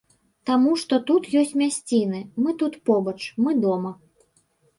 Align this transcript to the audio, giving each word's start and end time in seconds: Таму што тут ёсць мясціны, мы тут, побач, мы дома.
Таму 0.49 0.71
што 0.83 0.97
тут 1.09 1.29
ёсць 1.41 1.53
мясціны, 1.63 2.23
мы 2.45 2.55
тут, 2.63 2.73
побач, 2.89 3.19
мы 3.45 3.51
дома. 3.69 3.95